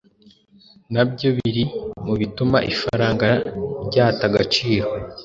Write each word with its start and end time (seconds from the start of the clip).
na 0.93 1.03
byo 1.09 1.29
biri 1.37 1.63
mu 2.05 2.13
bituma 2.21 2.57
ifaranga 2.71 3.27
ryata 3.87 4.23
agaciro. 4.29 4.87